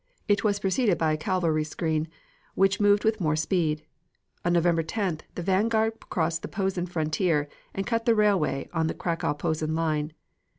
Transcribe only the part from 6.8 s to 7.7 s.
frontier